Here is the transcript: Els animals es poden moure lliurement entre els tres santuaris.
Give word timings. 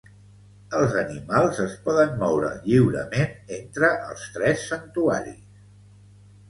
Els 0.77 0.95
animals 1.01 1.59
es 1.65 1.75
poden 1.89 2.17
moure 2.23 2.49
lliurement 2.65 3.55
entre 3.61 3.93
els 4.09 4.27
tres 4.39 4.67
santuaris. 4.75 5.63